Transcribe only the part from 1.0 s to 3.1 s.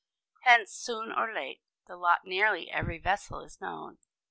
or late, the lot of nearly every